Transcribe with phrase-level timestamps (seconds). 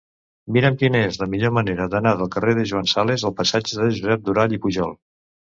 [0.55, 3.91] Mira'm quina és la millor manera d'anar del carrer de Joan Sales al passatge de
[3.99, 4.99] Josep Durall i Pujol.